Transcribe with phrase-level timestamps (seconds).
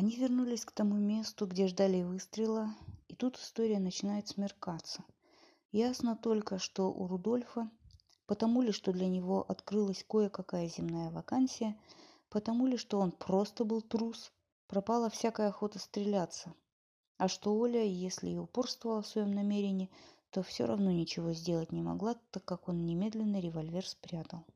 [0.00, 2.74] Они вернулись к тому месту, где ждали выстрела,
[3.08, 5.04] и тут история начинает смеркаться.
[5.72, 7.70] Ясно только, что у Рудольфа,
[8.24, 11.78] потому ли, что для него открылась кое-какая земная вакансия,
[12.30, 14.32] потому ли, что он просто был трус,
[14.68, 16.54] пропала всякая охота стреляться.
[17.18, 19.90] А что Оля, если и упорствовала в своем намерении,
[20.30, 24.46] то все равно ничего сделать не могла, так как он немедленно револьвер спрятал.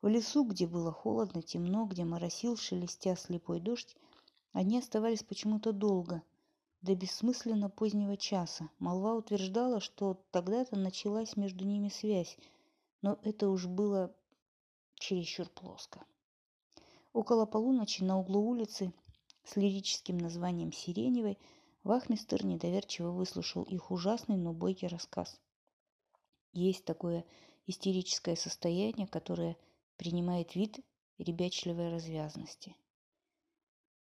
[0.00, 3.96] В лесу, где было холодно, темно, где моросил, шелестя слепой дождь,
[4.52, 6.22] они оставались почему-то долго,
[6.82, 8.68] до бессмысленно позднего часа.
[8.78, 12.36] Молва утверждала, что тогда-то началась между ними связь,
[13.00, 14.14] но это уж было
[14.94, 16.04] чересчур плоско.
[17.12, 18.92] Около полуночи на углу улицы
[19.44, 21.38] с лирическим названием «Сиреневой»
[21.84, 25.40] Вахмистер недоверчиво выслушал их ужасный, но бойкий рассказ.
[26.52, 27.24] Есть такое
[27.66, 29.56] истерическое состояние, которое
[29.96, 30.78] принимает вид
[31.18, 32.76] ребячливой развязности.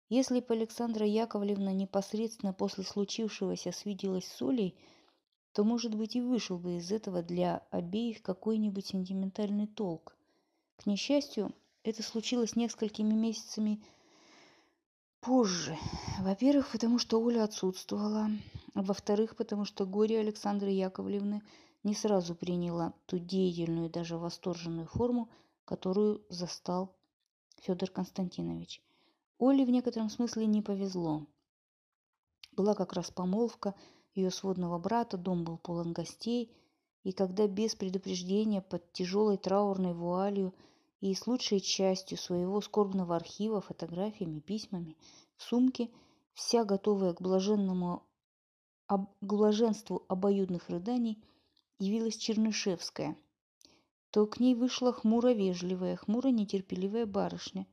[0.09, 4.77] Если бы Александра Яковлевна непосредственно после случившегося свиделась с Олей,
[5.53, 10.15] то, может быть, и вышел бы из этого для обеих какой-нибудь сентиментальный толк.
[10.77, 13.83] К несчастью, это случилось несколькими месяцами
[15.21, 15.77] позже.
[16.21, 18.31] Во-первых, потому что Оля отсутствовала.
[18.75, 21.43] Во-вторых, потому что горе Александры Яковлевны
[21.83, 25.29] не сразу приняла ту деятельную и даже восторженную форму,
[25.65, 26.95] которую застал
[27.63, 28.83] Федор Константинович.
[29.39, 31.27] Оле в некотором смысле не повезло.
[32.53, 33.75] Была как раз помолвка
[34.15, 36.51] ее сводного брата, дом был полон гостей,
[37.03, 40.55] и когда без предупреждения под тяжелой траурной вуалью–
[41.01, 44.97] и с лучшей частью своего скорбного архива, фотографиями, письмами,
[45.37, 45.91] в сумке,
[46.35, 48.03] вся готовая к блаженному
[48.87, 51.23] об, к блаженству обоюдных рыданий,
[51.79, 53.17] явилась Чернышевская,
[54.11, 57.67] то к ней вышла хмуро-вежливая, хмуро-нетерпеливая барышня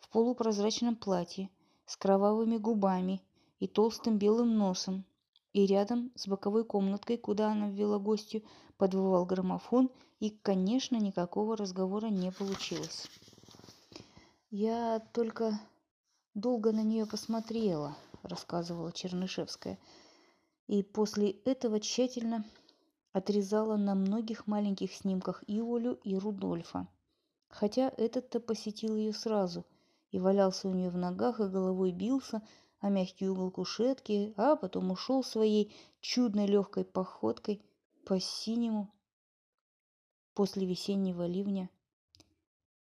[0.00, 1.50] в полупрозрачном платье,
[1.86, 3.22] с кровавыми губами
[3.58, 5.04] и толстым белым носом,
[5.52, 8.42] и рядом с боковой комнаткой, куда она ввела гостью,
[8.76, 13.06] подвывал граммофон, и, конечно, никакого разговора не получилось.
[14.50, 15.60] «Я только
[16.34, 19.78] долго на нее посмотрела»,– рассказывала Чернышевская,
[20.66, 22.44] и после этого тщательно
[23.12, 26.86] отрезала на многих маленьких снимках и Олю, и Рудольфа.
[27.48, 29.64] Хотя этот-то посетил ее сразу
[30.10, 32.42] и валялся у нее в ногах, и головой бился–
[32.80, 37.62] а мягкий угол кушетки, а потом ушел своей чудной легкой походкой
[38.04, 38.92] по синему
[40.34, 41.70] после весеннего ливня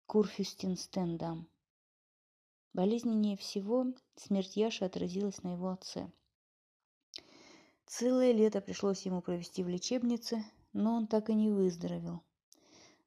[0.05, 1.47] Курфюстенстендам.
[2.73, 6.09] Болезненнее всего смерть Яши отразилась на его отце.
[7.85, 12.23] Целое лето пришлось ему провести в лечебнице, но он так и не выздоровел.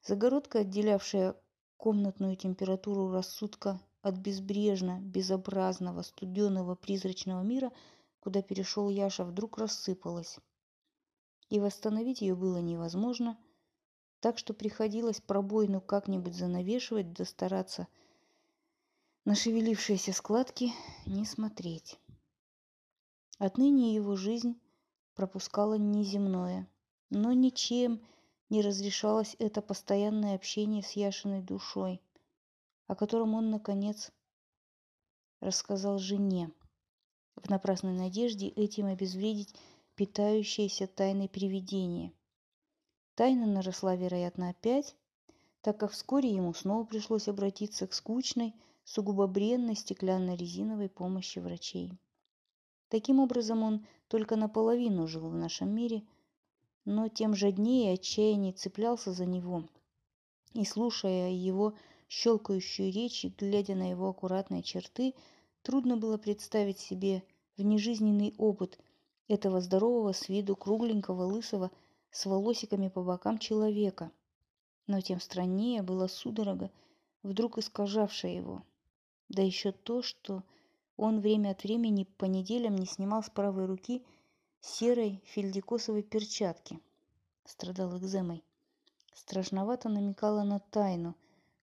[0.03, 1.35] Загородка, отделявшая
[1.77, 7.71] комнатную температуру рассудка от безбрежно, безобразного, студенного, призрачного мира,
[8.19, 10.37] куда перешел Яша, вдруг рассыпалась.
[11.49, 13.35] И восстановить ее было невозможно,
[14.19, 17.87] так что приходилось пробойну как-нибудь занавешивать, да стараться
[19.25, 20.71] на шевелившиеся складки
[21.07, 21.99] не смотреть.
[23.39, 24.61] Отныне его жизнь
[25.15, 26.69] пропускала неземное,
[27.09, 28.05] но ничем
[28.49, 32.03] не разрешалось это постоянное общение с Яшиной душой–
[32.87, 34.11] о котором он, наконец,
[35.39, 36.51] рассказал жене,
[37.35, 39.55] в напрасной надежде этим обезвредить
[39.95, 42.13] питающееся тайной привидение.
[43.15, 44.95] Тайна наросла, вероятно, опять,
[45.61, 48.53] так как вскоре ему снова пришлось обратиться к скучной,
[48.83, 51.91] сугубо бренной стеклянно-резиновой помощи врачей.
[52.89, 56.03] Таким образом, он только наполовину жил в нашем мире,
[56.85, 59.63] но тем жаднее и отчаяннее цеплялся за него,
[60.53, 61.73] и, слушая его
[62.07, 65.13] щелкающую речь и глядя на его аккуратные черты,
[65.61, 67.23] трудно было представить себе
[67.57, 68.79] внежизненный опыт
[69.27, 71.71] этого здорового с виду кругленького лысого
[72.11, 74.11] с волосиками по бокам человека.
[74.87, 76.71] Но тем страннее была судорога,
[77.23, 78.63] вдруг искажавшая его.
[79.29, 80.43] Да еще то, что
[80.97, 84.05] он время от времени по неделям не снимал с правой руки
[84.61, 86.79] серой фельдикосовой перчатки.
[87.45, 88.43] Страдал экземой.
[89.13, 91.15] Страшновато намекала на тайну,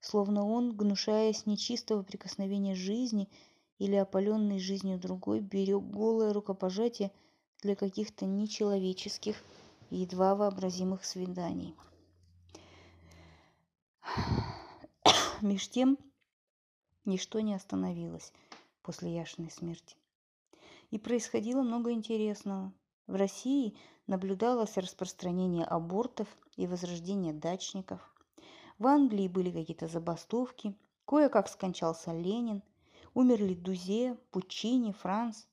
[0.02, 3.30] словно он, гнушаясь нечистого прикосновения жизни
[3.78, 7.12] или опаленной жизнью другой, берег голое рукопожатие
[7.62, 9.36] для каких-то нечеловеческих
[9.90, 11.74] и едва вообразимых свиданий.
[15.40, 15.96] Меж тем
[17.04, 18.32] ничто не остановилось
[18.82, 19.96] после Яшиной смерти.
[20.90, 22.72] И происходило много интересного.
[23.06, 23.76] В России
[24.06, 28.11] наблюдалось распространение абортов и возрождение дачников.
[28.82, 30.74] В Англии были какие-то забастовки,
[31.06, 32.64] кое-как скончался Ленин.
[33.14, 35.44] Умерли Дузе, Пучини, Франц.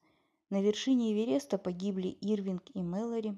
[0.50, 3.38] На вершине Эвереста погибли Ирвинг и Мэлори.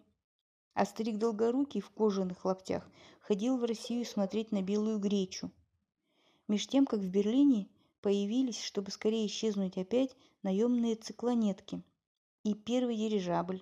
[0.75, 2.89] А старик Долгорукий в кожаных лаптях
[3.19, 5.51] ходил в Россию смотреть на белую гречу.
[6.47, 7.67] Меж тем, как в Берлине
[7.99, 11.83] появились, чтобы скорее исчезнуть опять, наемные циклонетки.
[12.45, 13.61] И первый дирижабль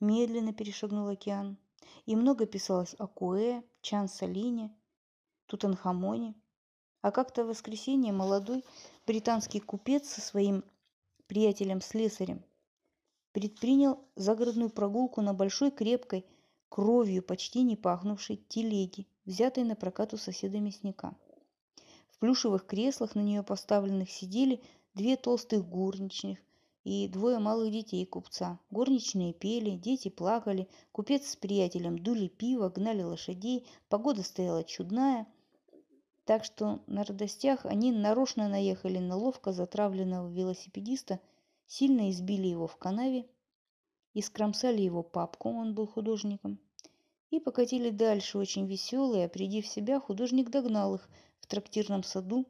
[0.00, 1.58] медленно перешагнул океан.
[2.06, 4.74] И много писалось о Куэ, Чан Салине,
[5.48, 6.34] Тутанхамоне.
[7.02, 8.64] А как-то в воскресенье молодой
[9.06, 10.64] британский купец со своим
[11.26, 12.44] приятелем-слесарем
[13.32, 16.24] предпринял загородную прогулку на большой крепкой,
[16.68, 21.16] кровью почти не пахнувшей телеге, взятой на прокат у соседа мясника.
[22.08, 24.62] В плюшевых креслах на нее поставленных сидели
[24.94, 26.38] две толстых горничных
[26.84, 28.58] и двое малых детей купца.
[28.70, 35.26] Горничные пели, дети плакали, купец с приятелем дули пиво, гнали лошадей, погода стояла чудная.
[36.28, 41.20] Так что на радостях они нарочно наехали на ловко затравленного велосипедиста,
[41.66, 43.24] сильно избили его в канаве
[44.12, 46.60] и скромсали его папку, он был художником,
[47.30, 51.08] и покатили дальше очень веселые, а приди в себя, художник догнал их–
[51.48, 52.46] трактирном саду,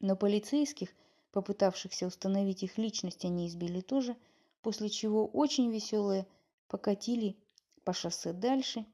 [0.00, 0.90] но полицейских,
[1.32, 4.14] попытавшихся установить их личность, они избили тоже,
[4.60, 6.26] после чего очень веселые
[6.68, 7.38] покатили
[7.82, 8.84] по шоссе дальше,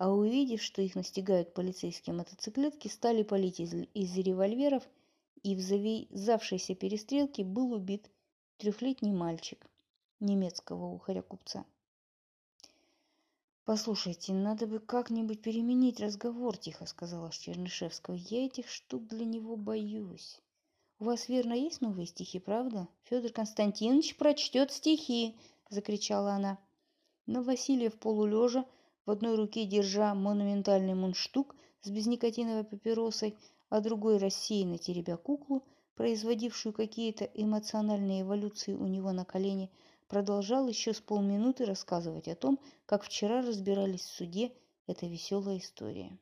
[0.00, 4.82] а увидев, что их настигают полицейские мотоциклетки, стали палить из, из револьверов,
[5.42, 8.10] и в завязавшейся перестрелке был убит
[8.56, 9.66] трехлетний мальчик
[10.18, 11.66] немецкого ухаря-купца.
[13.66, 18.14] «Послушайте, надо бы как-нибудь переменить разговор»,– тихо сказала Чернышевского.
[18.14, 20.40] «Я этих штук для него боюсь».
[20.98, 25.36] «У вас, верно, есть новые стихи, правда?» «Федор Константинович прочтет стихи!»–
[25.68, 26.58] закричала она.
[27.26, 28.64] Но Васильев полулежа,
[29.06, 33.36] в одной руке держа монументальный мундштук с безникотиновой папиросой,
[33.68, 35.64] а другой рассеянно теребя куклу,
[35.94, 39.70] производившую какие-то эмоциональные эволюции у него на колене,
[40.08, 44.52] продолжал еще с полминуты рассказывать о том, как вчера разбирались в суде
[44.86, 46.18] эта веселая история.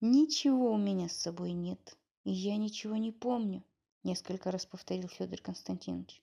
[0.00, 3.62] «Ничего у меня с собой нет, и я ничего не помню»,–
[4.02, 6.22] несколько раз повторил Федор Константинович.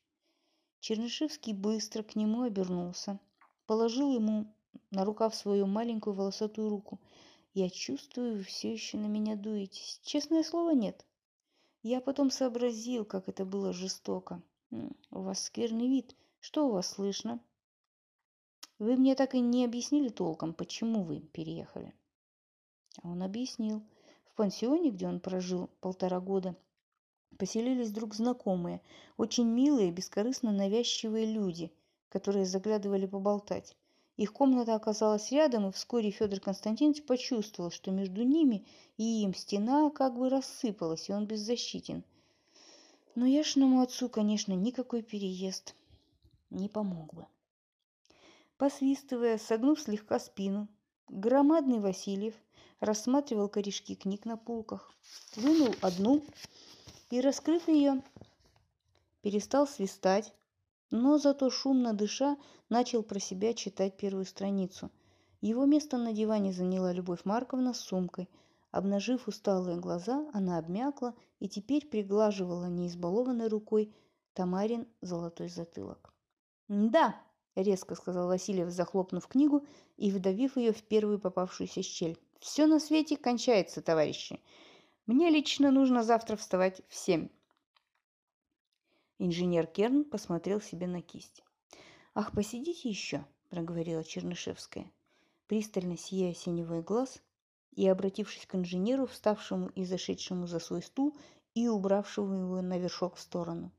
[0.80, 3.20] Чернышевский быстро к нему обернулся,
[3.66, 4.54] положил ему
[4.92, 7.00] на рукав свою маленькую волосатую руку.
[7.54, 10.00] «Я чувствую, вы все еще на меня дуетесь.
[10.04, 11.06] Честное слово, нет.
[11.84, 14.42] Я потом сообразил, как это было жестоко.
[14.72, 16.16] У вас скверный вид.
[16.40, 17.40] Что у вас слышно?
[18.80, 21.94] Вы мне так и не объяснили толком, почему вы переехали.
[23.02, 23.82] А он объяснил.
[24.26, 26.56] В пансионе, где он прожил полтора года,
[27.40, 28.82] поселились вдруг знакомые,
[29.16, 31.72] очень милые, бескорыстно навязчивые люди,
[32.10, 33.76] которые заглядывали поболтать.
[34.18, 38.66] Их комната оказалась рядом, и вскоре Федор Константинович почувствовал, что между ними
[38.98, 42.04] и им стена как бы рассыпалась, и он беззащитен.
[43.14, 45.76] Но яшному отцу, конечно, никакой переезд
[46.50, 47.28] не помог бы.
[48.58, 50.68] Посвистывая, согнув слегка спину,
[51.08, 52.34] громадный Васильев
[52.80, 54.92] рассматривал корешки книг на полках,
[55.36, 56.24] вынул одну
[57.12, 58.02] и, раскрыв ее,
[59.22, 60.34] перестал свистать,
[60.92, 62.38] но зато шумно дыша
[62.70, 64.90] начал про себя читать первую страницу.
[65.42, 68.30] Его место на диване заняла Любовь Марковна с сумкой.
[68.72, 73.94] Обнажив усталые глаза, она обмякла и теперь приглаживала неизбалованной рукой
[74.34, 76.14] Тамарин золотой затылок.
[76.68, 77.16] «Да»,–
[77.56, 79.66] резко сказал Васильев, захлопнув книгу
[79.96, 82.18] и вдавив ее в первую попавшуюся щель.
[82.40, 84.40] «Все на свете кончается, товарищи.
[85.06, 87.30] Мне лично нужно завтра вставать в семь».
[89.20, 91.44] Инженер Керн посмотрел себе на кисть.
[92.14, 94.92] «Ах, посидите еще»,– проговорила Чернышевская,
[95.48, 97.22] пристально сияя синевой глаз
[97.72, 101.18] и, обратившись к инженеру, вставшему и зашедшему за свой стул
[101.56, 103.72] и убравшему его на вершок в сторону.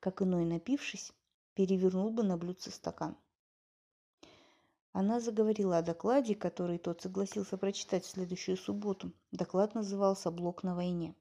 [0.00, 1.12] Как иной напившись,
[1.52, 3.16] перевернул бы на блюдце стакан.
[4.92, 9.12] Она заговорила о докладе, который тот согласился прочитать в следующую субботу.
[9.32, 11.14] Доклад назывался «Блок на войне».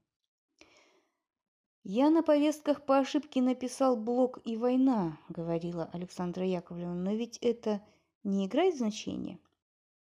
[1.89, 7.81] «Я на повестках по ошибке написал «Блок и война»,— говорила Александра Яковлевна, «но ведь это
[8.25, 9.39] не играет значения?»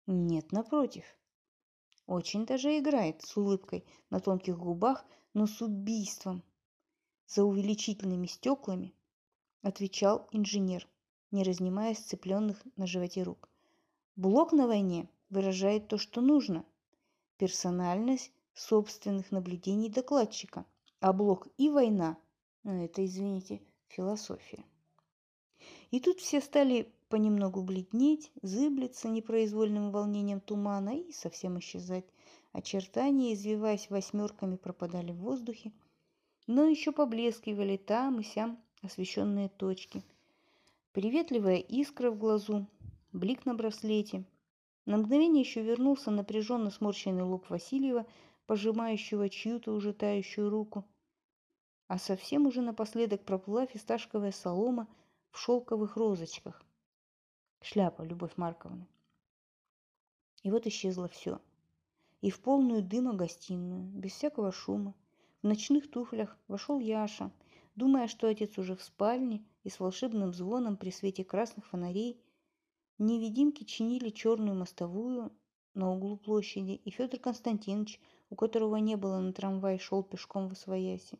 [0.06, 1.06] «Нет, напротив.
[2.06, 6.42] Очень даже играет, с улыбкой на тонких губах, но с убийством,
[7.26, 8.92] за увеличительными стеклами,
[9.62, 10.86] отвечал инженер,
[11.30, 13.48] не разнимая сцепленных на животе рук.
[14.16, 16.66] Блок на войне выражает то, что нужно.
[17.38, 20.66] Персональность собственных наблюдений докладчика.
[21.00, 22.18] Блок и война
[22.62, 24.64] ну,– это, извините, философия.
[25.90, 32.04] И тут все стали понемногу бледнеть, зыблиться непроизвольным волнением тумана и совсем исчезать.
[32.52, 35.72] Очертания, извиваясь восьмерками, пропадали в воздухе.
[36.46, 40.02] но еще поблескивали там и сям освещенные точки.
[40.92, 42.66] Приветливая искра в глазу,
[43.12, 44.24] блик на браслете.
[44.84, 48.06] На мгновение еще вернулся напряженно сморщенный лоб Васильева,
[48.46, 50.84] пожимающего чью-то уже тающую руку.
[51.90, 54.86] А совсем уже напоследок проплыла фисташковая солома
[55.32, 56.62] в шелковых розочках.
[57.62, 58.86] Шляпа Любовь Марковна.
[60.44, 61.40] И вот исчезло все.
[62.20, 64.94] И в полную дыма гостиную, без всякого шума,
[65.42, 67.32] в ночных туфлях вошел Яша,
[67.74, 72.22] думая, что отец уже в спальне и с волшебным звоном при свете красных фонарей
[72.98, 75.32] невидимки чинили черную мостовую
[75.74, 80.52] на углу площади, и Федор Константинович, у которого не было на трамвай, шел пешком в
[80.52, 81.18] Освояси.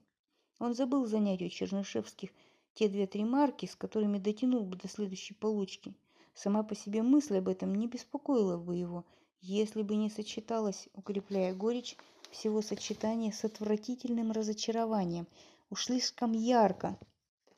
[0.61, 2.31] Он забыл занять у Чернышевских
[2.75, 5.95] те две-три марки, с которыми дотянул бы до следующей получки.
[6.35, 9.07] Сама по себе мысль об этом не беспокоила бы его,
[9.41, 11.97] если бы не сочеталась, укрепляя горечь,
[12.31, 15.27] всего сочетания с отвратительным разочарованием.
[15.71, 16.99] Уж слишком ярко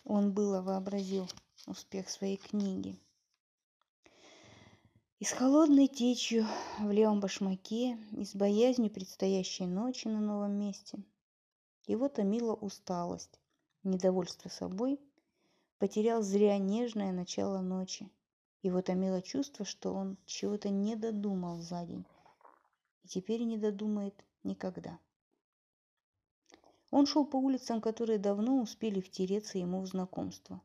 [0.04, 1.28] он было вообразил
[1.66, 2.96] успех своей книги.
[5.18, 6.46] И с холодной течью
[6.78, 11.02] в левом башмаке, и с боязнью предстоящей ночи на новом месте.
[11.86, 13.40] Его томила усталость,
[13.82, 15.00] недовольство собой,
[15.78, 18.08] потерял зря нежное начало ночи.
[18.62, 22.04] Его томило чувство, что он чего-то не додумал за день,
[23.02, 24.98] и теперь не додумает никогда.
[26.92, 30.60] Он шел по улицам, которые давно успели втереться ему в знакомство.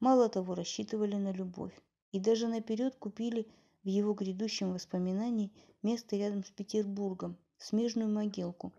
[0.00, 1.72] Мало того, рассчитывали на любовь.
[2.12, 3.48] И даже наперед купили
[3.82, 5.50] в его грядущем воспоминании
[5.82, 8.72] место рядом с Петербургом, смежную могилку.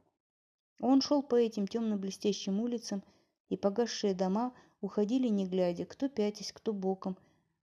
[0.80, 3.04] Он шел по этим темно-блестящим улицам,
[3.50, 7.18] и погасшие дома уходили не глядя, кто пятясь, кто боком,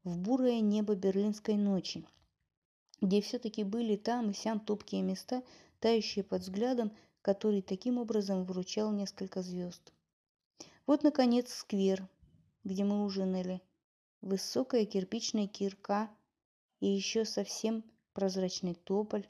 [0.05, 2.05] в бурое небо берлинской ночи,
[3.00, 5.43] где все-таки были там и сям топкие места,
[5.81, 9.93] тающие под взглядом, который таким образом выручал несколько звезд.
[10.87, 12.09] Вот, наконец, сквер,
[12.64, 13.61] где мы ужинали.
[14.23, 16.11] Высокая кирпичная кирка
[16.81, 19.29] и еще совсем прозрачный тополь,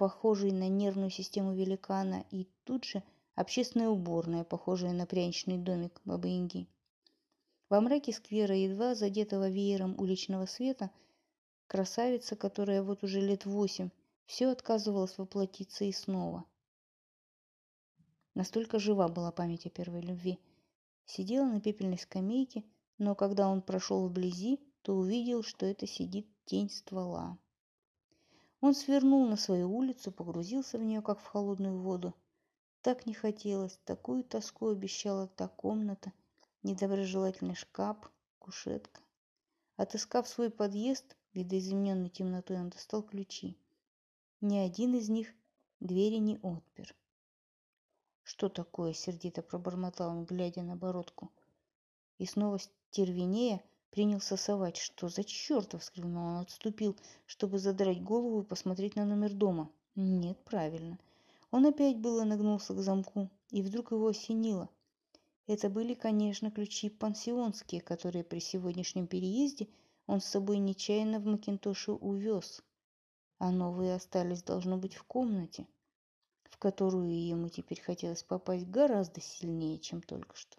[0.00, 3.02] похожий на нервную систему великана, и тут же
[3.34, 6.68] общественная уборная, похожая на пряничный домик Бабы-Яги.
[7.68, 10.90] Во мраке сквера, едва задетого веером уличного света,
[11.66, 13.90] красавица, которая вот уже лет восемь
[14.24, 16.46] все отказывалась воплотиться и снова.
[18.34, 20.38] Настолько жива была память о первой любви.
[21.04, 22.64] Сидела на пепельной скамейке,
[22.96, 27.38] но когда он прошел вблизи, то увидел, что это сидит тень ствола.
[28.60, 32.14] Он свернул на свою улицу, погрузился в нее, как в холодную воду.
[32.82, 36.12] Так не хотелось, такую тоску обещала та комната,
[36.62, 37.96] недоброжелательный шкаф,
[38.38, 39.00] кушетка.
[39.76, 43.56] Отыскав свой подъезд, видоизмененный темнотой, он достал ключи.
[44.42, 45.32] Ни один из них
[45.80, 46.94] двери не отпер.
[48.22, 51.30] «Что такое?»– сердито пробормотал он, глядя на бородку.
[52.18, 54.76] И снова стервенея принялся совать.
[54.76, 59.70] «Что за черт?»– вскрикнул он, отступил, чтобы задрать голову и посмотреть на номер дома.
[59.94, 60.98] «Нет, правильно».
[61.50, 64.68] Он опять было нагнулся к замку, и вдруг его осенило.
[65.46, 69.68] Это были, конечно, ключи пансионские, которые при сегодняшнем переезде
[70.06, 72.62] он с собой нечаянно в Макинтоше увез
[73.40, 75.66] а новые остались, должно быть, в комнате,
[76.44, 80.58] в которую ему теперь хотелось попасть гораздо сильнее, чем только что.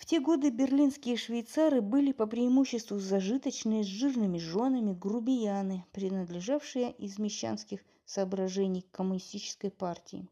[0.00, 7.18] В те годы берлинские швейцары были по преимуществу зажиточные, с жирными женами, грубияны, принадлежавшие из
[7.18, 10.26] мещанских соображений к коммунистической партии.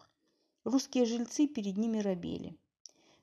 [0.65, 2.57] Русские жильцы перед ними робели.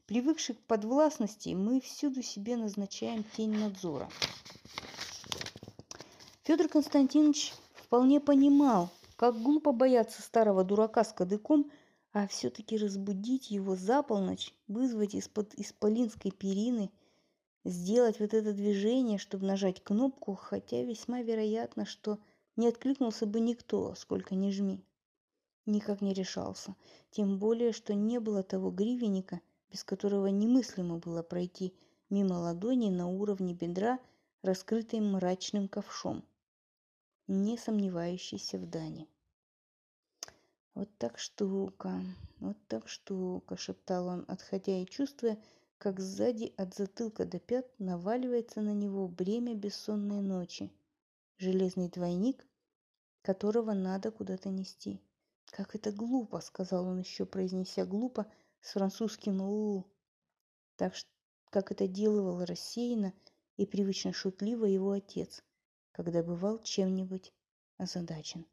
[0.05, 4.07] Привыкших к подвластности, мы всюду себе назначаем тень надзора.
[6.43, 11.71] Федор Константинович вполне понимал, как глупо бояться старого дурака с кадыком,
[12.15, 16.89] а все-таки разбудить его за полночь, вызвать из-под исполинской перины,
[17.65, 22.17] сделать вот это движение, чтобы нажать кнопку, хотя весьма вероятно, что
[22.55, 24.81] не откликнулся бы никто, сколько ни жми.
[25.65, 26.77] Никак не решался,
[27.11, 31.73] тем более, что не было того гривенника, без которого немыслимо было пройти
[32.09, 33.99] мимо ладони на уровне бедра,
[34.41, 36.23] раскрытой мрачным ковшом
[37.27, 39.05] не сомневающийся в Дане.
[40.75, 42.01] «Вот так штука,
[42.39, 45.41] вот так штука»,— шептал он, отходя и чувствуя,
[45.79, 50.71] как сзади от затылка до пят наваливается на него бремя бессонной ночи,
[51.37, 52.45] железный двойник,
[53.23, 55.01] которого надо куда-то нести.
[55.45, 58.27] «Как это глупо!»— сказал он еще, произнеся глупо
[58.61, 59.85] с французским «у».
[60.75, 60.93] Так
[61.49, 63.13] как это делал рассеянно
[63.57, 65.41] и привычно шутливо его отец—
[65.95, 67.31] когда бывал чем-нибудь
[67.77, 68.45] озадачен.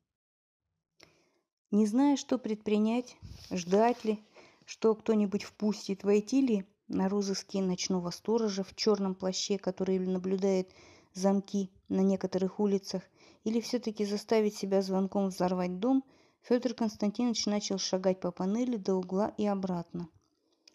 [1.73, 3.17] Не зная, что предпринять,
[3.51, 4.23] ждать ли,
[4.67, 10.71] что кто-нибудь впустит, войти ли на розыске ночного сторожа в черном плаще, который наблюдает
[11.15, 13.03] замки на некоторых улицах,
[13.45, 16.05] или все-таки заставить себя звонком взорвать дом,
[16.43, 20.11] Федор Константинович начал шагать по панели до угла и обратно.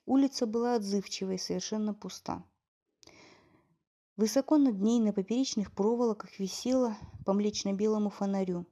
[0.08, 2.44] Улица была отзывчива и совершенно пуста.
[4.16, 8.66] Высоко над ней на поперечных проволоках висела по млечно-белому фонарю.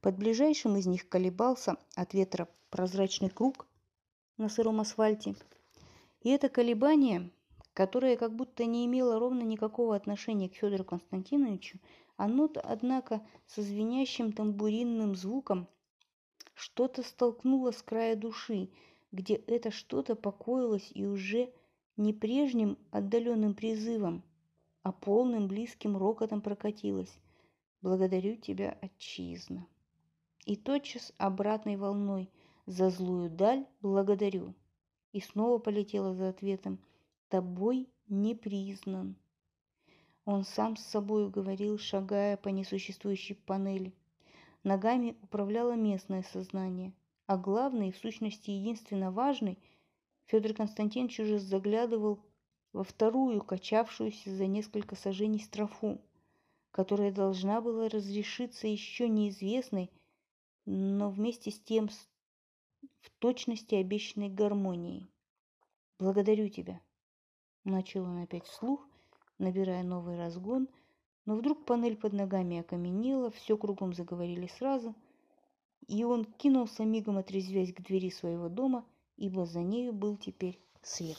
[0.00, 3.66] Под ближайшим из них колебался от ветра прозрачный круг
[4.38, 5.34] на сыром асфальте.
[6.22, 7.30] И это колебание,
[7.74, 11.78] которое как будто не имело ровно никакого отношения к Федору Константиновичу,
[12.16, 15.68] оно, однако, со звенящим тамбуринным звуком
[16.54, 18.70] что-то столкнуло с края души,
[19.12, 21.52] где это что-то покоилось и уже
[21.98, 24.22] не прежним отдаленным призывом,
[24.82, 27.14] а полным близким рокотом прокатилась.
[27.82, 29.66] «Благодарю тебя, отчизна!»
[30.46, 32.30] И тотчас обратной волной
[32.66, 34.54] «За злую даль благодарю!»
[35.12, 36.78] И снова полетела за ответом
[37.28, 39.16] «Тобой не признан!»
[40.24, 43.92] Он сам с собой говорил, шагая по несуществующей панели.
[44.62, 46.92] Ногами управляло местное сознание,
[47.26, 49.58] а главный, в сущности единственно важный,
[50.26, 52.20] Федор Константинович уже заглядывал
[52.72, 56.00] во вторую, качавшуюся за несколько сажений строфу,
[56.70, 59.90] которая должна была разрешиться еще неизвестной,
[60.72, 65.10] но вместе с тем в точности обещанной гармонией.
[65.98, 66.80] «Благодарю тебя»,—
[67.64, 68.86] начал он опять вслух,
[69.38, 70.68] набирая новый разгон,
[71.26, 74.94] но вдруг панель под ногами окаменела, все кругом заговорили сразу,
[75.88, 78.84] и он кинулся мигом отрезвясь к двери своего дома,
[79.16, 81.18] ибо за нею был теперь свет.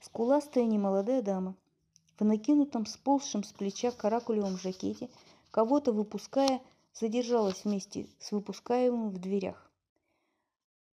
[0.00, 1.54] Скуластая немолодая дама
[2.18, 5.08] в накинутом сползшем с плеча каракулевом жакете,
[5.52, 6.60] кого-то выпуская,
[6.94, 9.70] задержалась вместе с выпускаемым в дверях.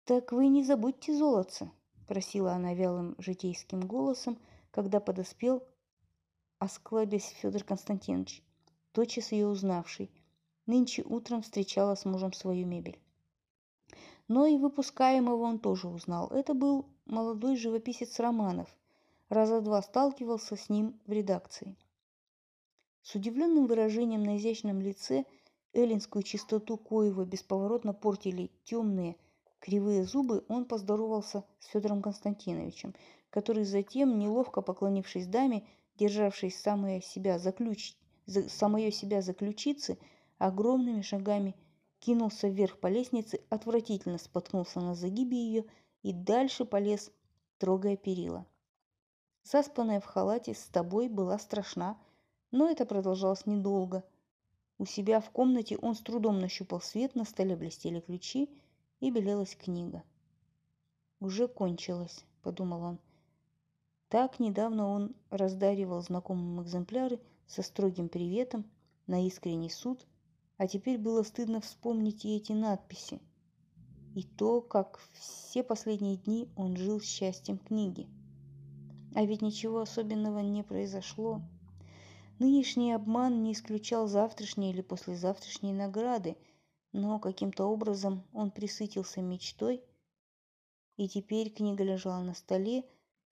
[0.05, 1.72] «Так вы не забудьте золотце»,–
[2.08, 4.38] просила она вялым житейским голосом,
[4.72, 5.63] когда подоспел,
[6.60, 8.44] осклабясь Федор Константинович,
[8.92, 10.11] тотчас ее узнавший.
[10.66, 13.00] Нынче утром встречала с мужем свою мебель.
[14.27, 16.29] Но и выпускаемого он тоже узнал.
[16.29, 18.70] Это был молодой живописец Романов,
[19.27, 21.75] раза два сталкивался с ним в редакции.
[23.01, 25.25] С удивленным выражением на изящном лице
[25.74, 29.16] эллинскую чистоту коего бесповоротно портили темные
[29.60, 32.96] кривые зубы, он поздоровался с Федором Константиновичем,
[33.29, 35.66] который затем, неловко поклонившись даме,
[35.98, 39.36] державшей самое себя за ключ, за, самое себя за
[40.38, 41.55] огромными шагами
[42.00, 45.66] кинулся вверх по лестнице, отвратительно споткнулся на загибе ее
[46.01, 47.12] и дальше полез,
[47.60, 48.48] трогая перила.
[49.44, 52.00] Заспанная в халате с тобой была страшна,
[52.50, 54.03] но это продолжалось недолго.
[54.81, 58.50] У себя в комнате он с трудом нащупал свет, на столе блестели ключи,
[59.00, 60.01] и белелась книга.
[61.20, 63.00] «Уже кончилось»,— подумал он.
[64.09, 68.65] Так недавно он раздаривал знакомым экземпляры со строгим приветом
[69.05, 70.07] на искренний суд,
[70.57, 73.22] а теперь было стыдно вспомнить и эти надписи,
[74.15, 78.07] и то, как все последние дни он жил счастьем книги.
[79.13, 81.44] А ведь ничего особенного не произошло.
[82.44, 86.36] Нынешний обман не исключал завтрашней или послезавтрашней награды,
[86.92, 89.84] но каким-то образом он присытился мечтой,
[90.98, 92.84] и теперь книга лежала на столе,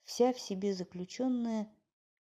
[0.04, 1.68] вся в себе заключенная,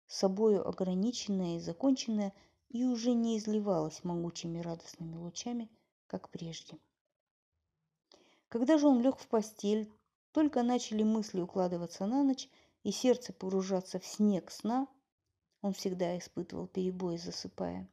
[0.07, 2.33] собою ограниченная и законченная,
[2.69, 5.69] и уже не изливалась могучими радостными лучами,
[6.07, 6.79] как прежде.
[8.49, 9.87] Когда же он лег в постель,
[10.31, 12.49] только начали мысли укладываться на ночь,
[12.81, 14.87] и сердце погружаться в снег сна,
[15.61, 17.87] он всегда испытывал перебои, засыпая.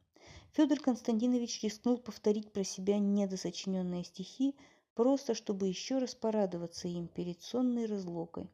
[0.51, 4.55] Федор Константинович рискнул повторить про себя недосочиненные стихи,
[4.95, 8.49] просто чтобы еще раз порадоваться им перед сонной разлукой.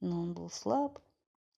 [0.00, 0.98] Но он был слаб,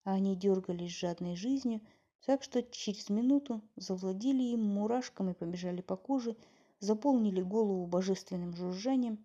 [0.05, 1.81] а они дергались жадной жизнью,
[2.25, 6.37] так что через минуту завладели им мурашками, побежали по коже,
[6.79, 9.25] заполнили голову божественным жужжанием,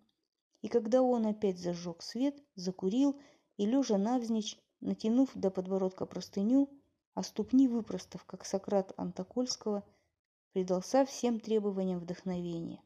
[0.62, 3.20] и когда он опять зажег свет, закурил
[3.56, 6.70] и, лежа навзничь, натянув до подбородка простыню,
[7.16, 9.82] а ступни выпростав, как Сократ Антокольского,
[10.52, 12.82] предался всем требованиям вдохновения.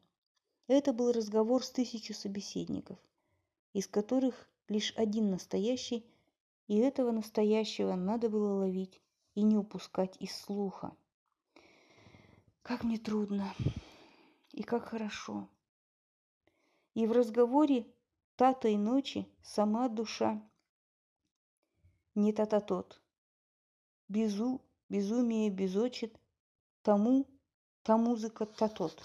[0.67, 2.97] Это был разговор с тысячу собеседников,
[3.73, 6.09] из которых лишь один настоящий,
[6.67, 9.01] и этого настоящего надо было ловить
[9.35, 10.95] и не упускать из слуха.
[12.61, 13.53] Как мне трудно
[14.53, 15.49] и как хорошо.
[16.93, 17.85] И в разговоре
[18.37, 20.41] татой ночи сама душа
[22.15, 23.01] не та-та-тот.
[24.11, 26.19] Безу, безумие безочит,
[26.81, 27.25] тому,
[27.81, 29.01] та музыка та-тот.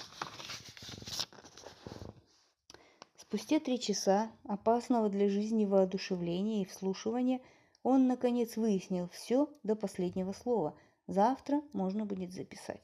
[3.16, 7.40] Спустя три часа опасного для жизни воодушевления и вслушивания
[7.85, 10.77] он, наконец, выяснил все до последнего слова.
[11.07, 12.83] Завтра можно будет записать.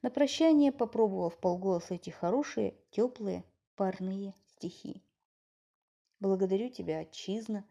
[0.00, 3.44] На прощание попробовал в полголоса эти хорошие, теплые,
[3.76, 5.02] парные стихи.
[6.18, 7.66] Благодарю тебя, отчизна,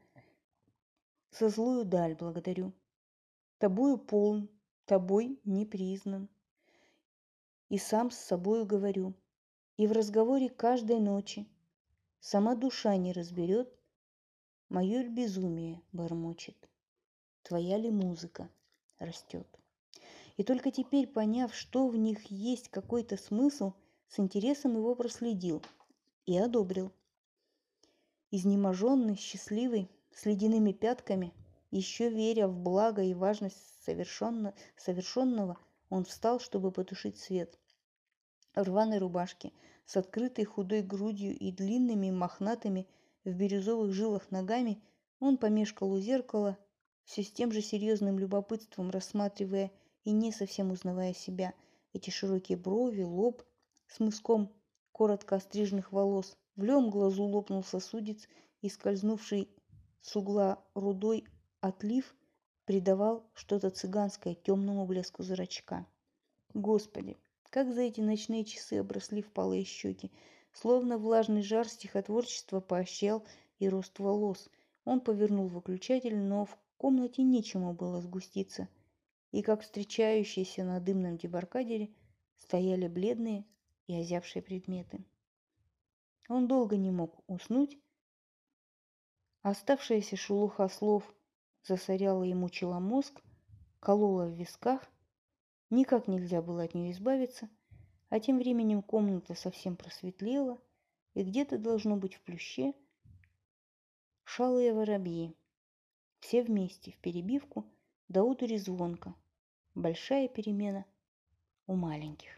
[1.31, 2.73] со злую даль благодарю.
[3.61, 4.49] Тобою полн,
[4.85, 6.29] тобой не признан.
[7.69, 9.13] И сам с собою говорю,
[9.77, 11.47] и в разговоре каждой ночи
[12.19, 13.71] Сама душа не разберет,
[14.69, 16.57] мое ли безумие бормочет,
[17.43, 18.49] твоя ли музыка
[18.97, 19.47] растет.
[20.37, 23.73] И только теперь, поняв, что в них есть какой-то смысл,
[24.07, 25.61] с интересом его проследил
[26.25, 26.91] и одобрил.
[28.31, 31.31] Изнеможенный, счастливый, с ледяными пятками,
[31.71, 35.57] еще веря в благо и важность совершенно, совершенного,
[35.89, 37.57] он встал, чтобы потушить свет.
[38.55, 39.51] В рваной рубашке,
[39.85, 42.87] с открытой худой грудью и длинными мохнатыми
[43.23, 44.81] в бирюзовых жилах ногами,
[45.19, 46.57] он помешкал у зеркала,
[47.03, 49.71] все с тем же серьезным любопытством рассматривая
[50.03, 51.53] и не совсем узнавая себя,
[51.93, 53.43] эти широкие брови, лоб
[53.87, 54.51] с мыском
[54.91, 56.37] коротко остриженных волос.
[56.55, 58.27] В лем глазу лопнул сосудец,
[58.61, 59.49] и скользнувший
[60.01, 61.25] с угла рудой
[61.61, 62.13] отлив
[62.65, 65.87] придавал что-то цыганское темному блеску зрачка.
[66.53, 67.17] Господи,
[67.49, 70.11] как за эти ночные часы обросли впалые щеки,
[70.51, 73.25] словно влажный жар стихотворчества поощрял
[73.59, 74.49] и рост волос.
[74.83, 78.67] Он повернул выключатель, но в комнате нечему было сгуститься–
[79.31, 81.89] и как встречающиеся на дымном дебаркадере
[82.35, 83.45] стояли бледные
[83.87, 85.03] и озявшие предметы.
[86.27, 87.77] Он долго не мог уснуть.
[89.41, 91.03] Оставшаяся шелуха слов
[91.63, 93.21] засоряла и мучила мозг,
[93.79, 94.81] колола в висках.
[95.69, 97.49] Никак нельзя было от нее избавиться,
[98.09, 100.59] а тем временем комната совсем просветлела,
[101.13, 102.73] и где-то должно быть в плюще
[104.23, 105.35] шалые воробьи.
[106.19, 107.65] Все вместе, в перебивку,
[108.07, 109.15] до удури звонко,
[109.75, 110.85] большая перемена
[111.67, 112.29] у маленьких.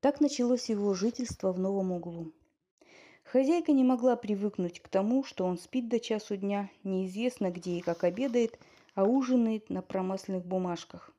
[0.00, 2.32] Так началось его жительство в новом углу.
[3.36, 7.80] Хозяйка не могла привыкнуть к тому, что он спит до часу дня, неизвестно где и
[7.82, 8.58] как обедает,
[8.94, 11.12] а ужинает на промасленных бумажках.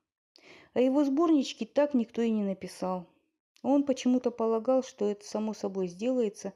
[0.74, 3.06] А его сборнички так никто и не написал.
[3.62, 6.54] Он почему-то полагал, что это само собой сделается,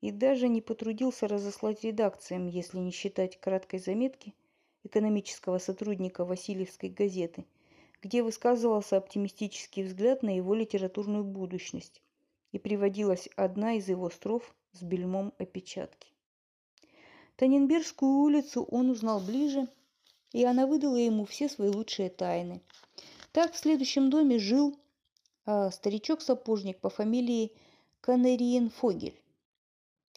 [0.00, 4.32] и даже не потрудился разослать редакциям, если не считать краткой заметки–
[4.84, 7.44] экономического сотрудника Васильевской газеты,
[8.00, 12.00] где высказывался оптимистический взгляд на его литературную будущность
[12.52, 16.08] и приводилась одна из его строф с бельмом опечатки.
[17.36, 19.66] Таненбергскую улицу он узнал ближе,
[20.32, 22.60] и она выдала ему все свои лучшие тайны.
[23.32, 24.78] Так в следующем доме жил
[25.46, 27.52] а, старичок-сапожник по фамилии
[28.00, 29.20] Канариенфогель.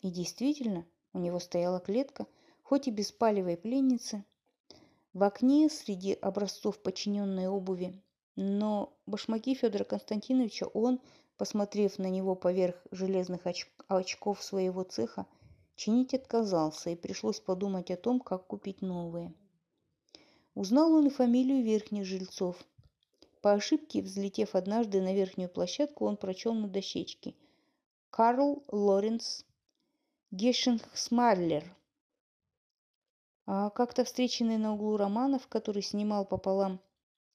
[0.01, 2.27] И действительно, у него стояла клетка,
[2.63, 4.23] хоть и без палевой пленницы,
[5.13, 7.99] в окне среди образцов подчиненной обуви,
[8.35, 10.99] но башмаки Федора Константиновича он,
[11.37, 15.25] посмотрев на него поверх железных оч- очков своего цеха,
[15.75, 19.33] чинить отказался, и пришлось подумать о том, как купить новые.
[20.55, 22.57] Узнал он и фамилию верхних жильцов.
[23.41, 27.35] По ошибке, взлетев однажды на верхнюю площадку, он прочел на дощечке
[28.09, 29.43] «Карл Лоренц
[30.31, 31.63] Гешенхсмарлер,
[33.45, 36.81] а как-то встреченный на углу Романов, который снимал пополам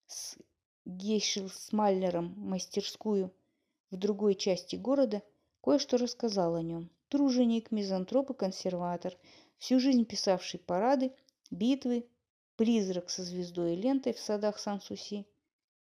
[0.06, 0.36] с
[0.84, 3.32] Гейшил Смальнером мастерскую
[3.92, 5.22] в другой части города,
[5.62, 6.90] кое-что рассказал о нем.
[7.08, 9.16] Труженик, мизантроп и консерватор,
[9.58, 11.12] всю жизнь писавший парады,
[11.52, 12.08] битвы,
[12.56, 15.26] призрак со звездой и лентой в садах Сан-Суси.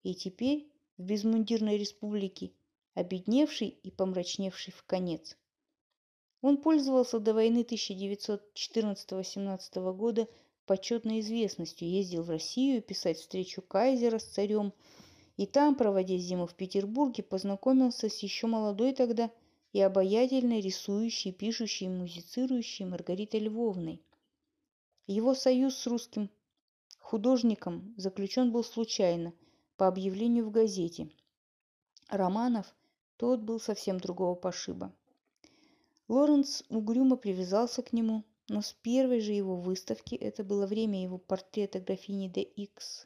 [0.03, 2.51] И теперь в безмундирной республике,
[2.93, 5.35] обедневший и помрачневший в конец–
[6.45, 10.27] он пользовался до войны 1914-18 года
[10.67, 14.71] почетной известностью, ездил в Россию писать встречу кайзера с царем,
[15.37, 19.31] и там, проводя зиму в Петербурге, познакомился с еще молодой тогда
[19.73, 24.01] и обаятельной рисующей, пишущей, музицирующей Маргаритой Львовной.
[25.07, 26.29] Его союз с русским
[26.99, 29.33] художником заключен был случайно,
[29.77, 31.09] по объявлению в газете.
[32.07, 32.73] Романов,
[33.17, 34.93] тот был совсем другого пошиба.
[36.07, 41.17] Лоренс угрюмо привязался к нему, но с первой же его выставки, это было время его
[41.17, 43.05] портрета графини де Икс,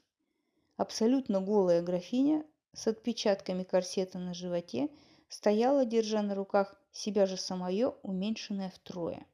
[0.80, 4.88] абсолютно голая графиня с отпечатками корсета на животе
[5.28, 9.26] стояла, держа на руках себя же самое, уменьшенное втрое.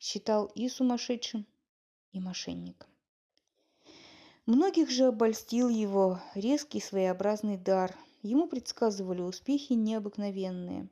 [0.00, 1.46] Считал и сумасшедшим,
[2.10, 2.90] и мошенником.
[4.44, 10.88] Многих же обольстил его резкий своеобразный дар, ему предсказывали успехи необыкновенные,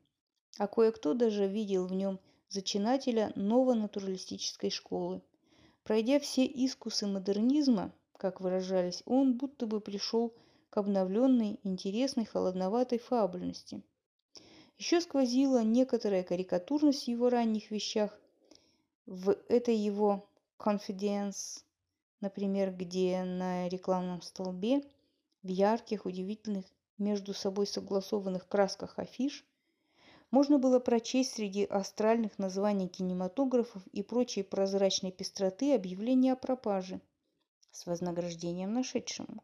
[0.56, 5.20] а кое-кто даже видел в нем зачинателя новонатуралистической школы.
[5.82, 10.32] Пройдя все искусы модернизма, как выражались, он будто бы пришел
[10.70, 13.82] к обновленной, интересной, холодноватой фабульности.
[14.78, 18.16] Еще сквозила некоторая карикатурность в его ранних вещах,
[19.06, 20.24] в этой его
[20.56, 21.64] «Confidence»,
[22.20, 24.82] например, где на рекламном столбе
[25.42, 26.64] в ярких, удивительных,
[26.98, 29.44] между собой согласованных красках афиш
[30.30, 37.00] можно было прочесть среди астральных названий кинематографов и прочей прозрачной пестроты объявление о пропаже
[37.72, 39.42] с вознаграждением нашедшему.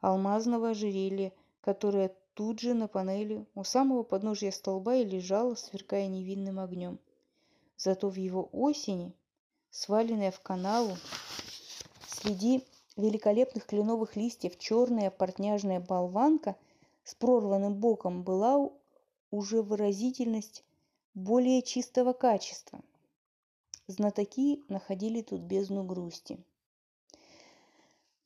[0.00, 6.58] Алмазного ожерелья, которое тут же на панели у самого подножия столба и лежало, сверкая невинным
[6.58, 6.98] огнем.
[7.76, 9.14] Зато в его осени,
[9.70, 10.96] сваленная в канаву,
[12.08, 12.64] среди
[12.96, 16.56] великолепных кленовых листьев черная портняжная болванка
[17.04, 18.70] с прорванным боком была
[19.30, 20.64] уже выразительность
[21.14, 22.80] более чистого качества.
[23.86, 26.38] Знатоки находили тут бездну грусти.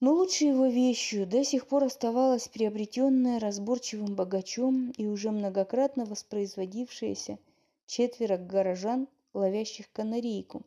[0.04, 7.38] Но лучшей его вещью до сих пор оставалась приобретенная разборчивым богачом и уже многократно воспроизводившаяся
[7.86, 10.60] четверо горожан, ловящих канарейку.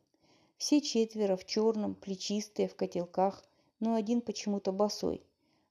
[0.58, 3.46] Все четверо в черном, плечистые, в котелках,
[3.80, 5.22] но один почему-то босой,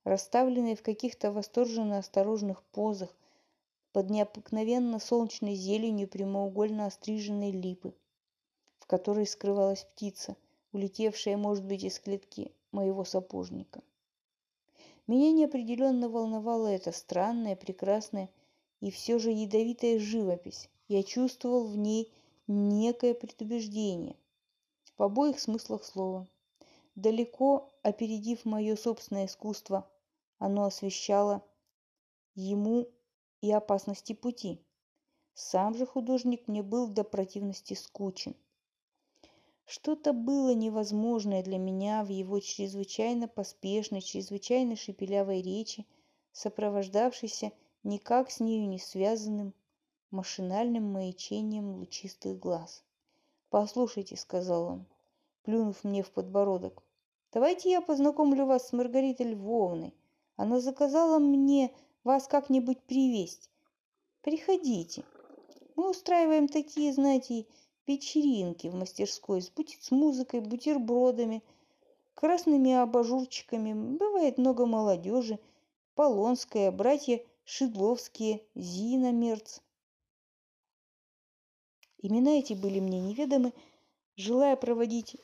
[0.04, 3.16] расставленные в каких-то восторженно осторожных позах
[3.90, 7.94] под необыкновенно солнечной зеленью прямоугольно остриженной липы,
[8.78, 10.36] в которой скрывалась птица,
[10.70, 13.82] улетевшая, может быть, из клетки моего сапожника.
[15.06, 18.28] Меня неопределенно волновала эта странная, прекрасная
[18.80, 20.68] и все же ядовитая живопись.
[20.88, 22.12] Я чувствовал в ней
[22.46, 24.16] некое предубеждение
[24.96, 26.26] в обоих смыслах слова.
[26.94, 29.88] Далеко опередив мое собственное искусство,
[30.38, 31.44] оно освещало
[32.34, 32.88] ему
[33.40, 34.60] и опасности пути.
[35.34, 38.34] Сам же художник мне был до противности скучен.
[39.66, 45.84] Что-то было невозможное для меня в его чрезвычайно поспешной, чрезвычайно шепелявой речи,
[46.30, 47.50] сопровождавшейся
[47.82, 49.52] никак с нею не связанным
[50.12, 52.84] машинальным маячением лучистых глаз.
[53.50, 54.86] «Послушайте»,— сказал он,
[55.42, 56.84] плюнув мне в подбородок,—
[57.32, 59.94] «давайте я познакомлю вас с Маргаритой Львовной.
[60.36, 61.74] Она заказала мне
[62.04, 63.50] вас как-нибудь привезть.
[64.22, 65.04] Приходите.
[65.74, 67.46] Мы устраиваем такие, знаете,
[67.86, 69.50] вечеринки в мастерской с,
[69.90, 71.42] музыкой, бутербродами,
[72.14, 73.96] красными абажурчиками.
[73.96, 75.38] Бывает много молодежи.
[75.94, 79.60] Полонская, братья Шедловские, Зина Мерц.
[81.98, 83.52] Имена эти были мне неведомы,
[84.16, 85.16] желая проводить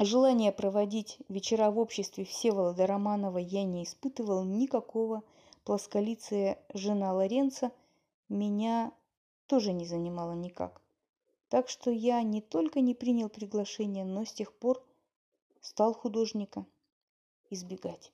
[0.00, 5.24] Желание проводить вечера в обществе Всеволода Романова я не испытывал никакого.
[5.64, 7.72] Плосколицая жена Лоренца
[8.28, 8.92] меня
[9.48, 10.80] тоже не занимала никак.
[11.48, 14.84] Так что я не только не принял приглашение, но с тех пор
[15.60, 16.66] стал художника
[17.50, 18.12] избегать.